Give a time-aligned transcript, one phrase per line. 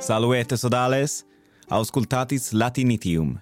[0.00, 1.26] Saluete sodales,
[1.68, 3.38] auscultatis Latinitium.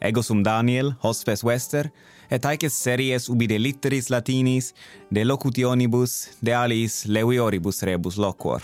[0.00, 1.92] Ego sum Daniel, hospes Wester,
[2.30, 4.74] et aeces series ubi de litteris latinis,
[5.10, 8.62] de locutionibus, de alis levioribus rebus loquor.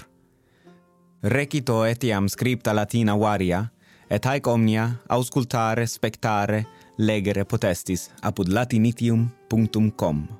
[1.22, 3.70] Recito etiam scripta latina varia,
[4.10, 6.66] et haec omnia auscultare, spectare,
[6.98, 10.39] legere potestis apud latinitium.com.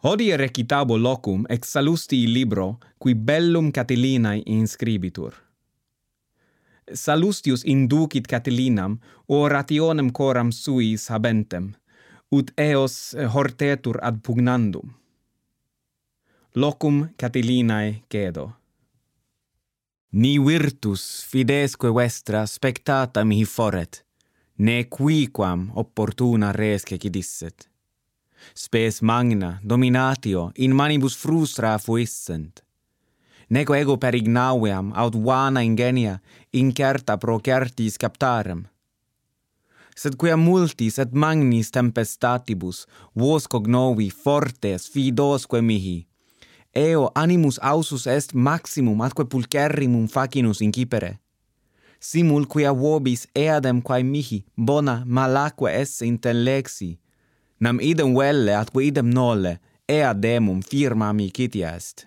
[0.00, 5.34] Hodie recitabo locum ex salusti libro, qui bellum Catilinae inscribitur.
[6.94, 11.72] Salustius inducit Catilinam, orationem coram suis habentem,
[12.30, 14.92] ut eos hortetur ad pugnandum.
[16.54, 18.52] Locum Catilinae cedo.
[20.12, 24.04] Ni virtus fidesque vestra spectata mihi foret,
[24.58, 27.68] ne quiquam opportuna res cecidisset.
[28.54, 32.62] Spes magna, dominatio, in manibus frustra fuissent.
[33.48, 36.20] Neco ego per ignaveam, aut vana ingenia,
[36.52, 38.66] incerta pro certis captarem.
[39.96, 46.06] Sed quia multis et magnis tempestatibus, vos cognovi fortes fidosque mihi,
[46.70, 51.16] eo animus ausus est maximum atque pulcherrimum facinus incipere.
[51.98, 56.98] Simul quia vobis eadem quae mihi bona malaque esse intellexi,
[57.58, 62.06] nam idem welle atque idem nolle, ea demum firma amiciti est.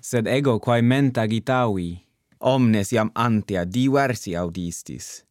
[0.00, 1.90] Sed ego quae ment agitavi,
[2.40, 5.24] omnes iam antia diversi audistis.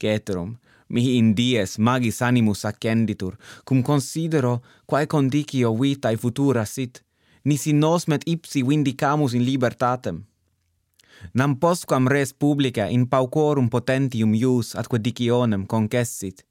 [0.00, 0.56] Ceterum,
[0.88, 7.02] mihi in dies magis animus accenditur, cum considero quae condicio vitae futura sit,
[7.44, 10.24] nisi nos met ipsi vindicamus in libertatem.
[11.34, 16.42] Nam postquam res publica in paucorum potentium ius atque dicionem concessit,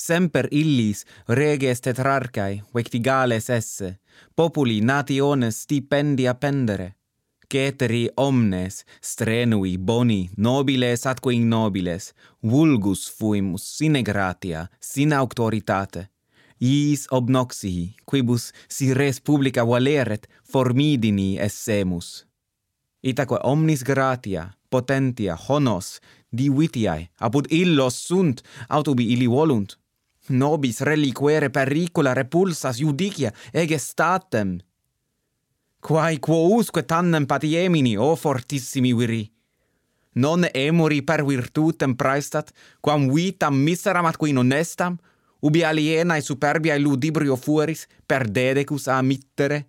[0.00, 3.98] semper illis reges tetrarcae vectigales esse,
[4.34, 6.94] populi nationes stipendia pendere,
[7.50, 12.12] ceteri omnes strenui boni nobiles atque ignobiles,
[12.42, 16.06] vulgus fuimus sine gratia, sine auctoritate,
[16.60, 22.26] iis obnoxii, quibus si res publica valeret, formidini essemus.
[23.02, 25.98] Itaque omnis gratia, potentia, honos,
[26.30, 29.79] divitiae, apud illos sunt, aut ubi illi volunt,
[30.30, 34.58] nobis reliquere pericula repulsas judicia ege statem.
[35.80, 39.24] Quae quousque tannem patiemini, o fortissimi viri?
[40.12, 44.98] Non emori per virtutem praestat, quam vitam miseram atqui non estam,
[45.40, 49.68] ubi alienae superbiae ludibrio fueris, per dedecus a mittere?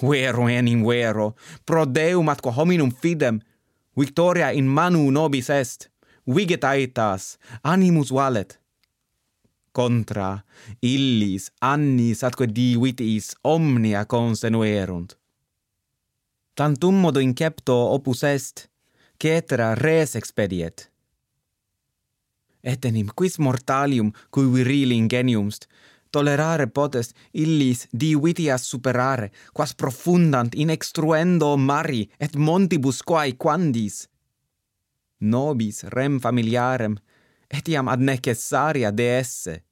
[0.00, 3.40] Vero enim vero, pro Deum atque hominum fidem,
[3.96, 5.90] victoria in manu nobis est,
[6.26, 8.60] viget aetas, animus valet,
[9.78, 10.30] contra
[10.80, 15.18] illis annis atque divitis omnia consenuerunt
[16.56, 18.68] tantum modo incepto opus est
[19.22, 20.90] cetera res expediet.
[22.62, 25.68] Etenim quis mortalium cui virili ingeniumst
[26.10, 34.08] tolerare potest illis divitias superare quas profundant in extruendo mari et montibus quae quandis.
[35.20, 36.96] Nobis rem familiarem
[37.48, 39.62] etiam ad necessaria de esse.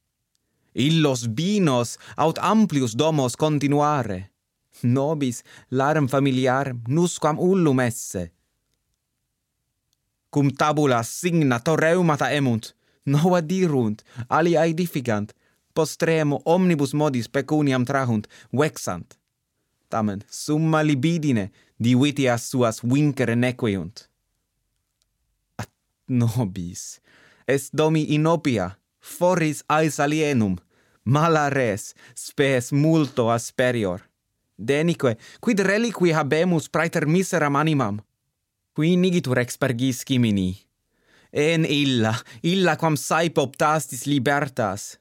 [0.75, 4.31] Illos binos aut amplius domos continuare.
[4.83, 8.33] Nobis larm familiar nusquam ullum esse.
[10.31, 12.75] Cum tabula signa torreumata emunt,
[13.05, 15.33] nova dirunt, alia edificant,
[15.73, 19.19] postremo omnibus modis pecuniam trahunt, vexant.
[19.89, 24.09] Tamen summa libidine divitias suas vincere nequeunt.
[25.57, 25.71] At
[26.09, 27.01] nobis,
[27.47, 30.57] est domi inopia, foris ais alienum,
[31.05, 34.01] mala res, spes multo asperior.
[34.57, 38.01] Denique, quid reliqui habemus praeter miseram animam?
[38.75, 40.57] Qui nigitur expergis cimini.
[41.33, 44.99] En illa, illa quam saip optastis libertas.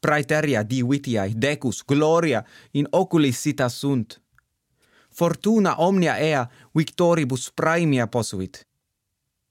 [0.00, 2.42] Praeteria divitiae decus gloria
[2.74, 4.18] in oculis sita sunt.
[5.12, 8.66] Fortuna omnia ea victoribus praemia posuit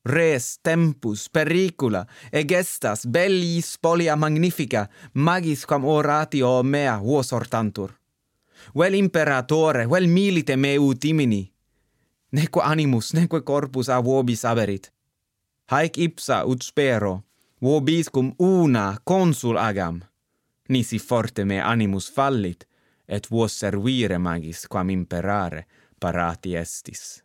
[0.06, 8.02] Res tempus pericula, egestas bellis polia magnifica, magis quam oratio mea vos hortantur
[8.76, 11.52] Vel imperatore, vel milite me utimini.
[12.32, 14.92] Neque animus, neque corpus a vobis aberit.
[15.72, 17.24] Haec ipsa ut spero,
[17.62, 20.02] vobis cum una consul agam.
[20.70, 22.68] Nisi forte me animus fallit,
[23.08, 25.66] et vos servire magis quam imperare
[26.00, 27.24] parati estis.